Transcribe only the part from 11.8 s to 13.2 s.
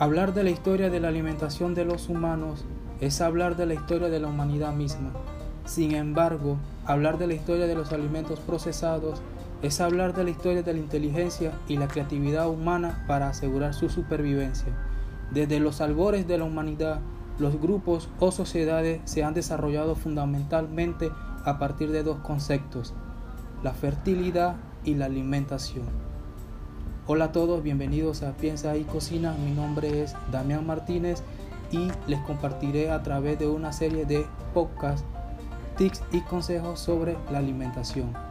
creatividad humana